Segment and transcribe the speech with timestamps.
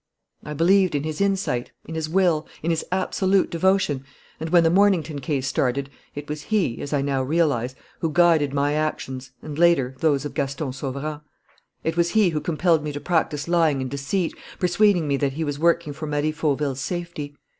[0.43, 4.03] "I believed in his insight, in his will, in his absolute devotion;
[4.39, 8.51] and, when the Mornington case started, it was he, as I now realize, who guided
[8.51, 11.21] my actions and, later, those of Gaston Sauverand.
[11.83, 15.43] It was he who compelled me to practise lying and deceit, persuading me that he
[15.43, 17.35] was working for Marie Fauville's safety.